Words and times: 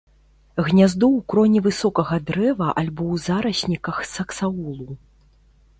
Гняздо 0.69 1.07
ў 1.09 1.19
кроне 1.33 1.59
высокага 1.67 2.15
дрэва 2.31 2.69
альбо 2.83 3.03
ў 3.19 3.25
зарасніках 3.27 3.97
саксаулу. 4.15 4.89